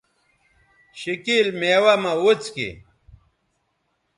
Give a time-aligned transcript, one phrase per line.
[0.99, 2.71] شِکِیل میوہ مہ وڅکیئ